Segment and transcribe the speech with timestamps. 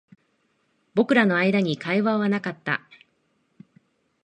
[0.95, 2.81] 僕らの間に会話はなかった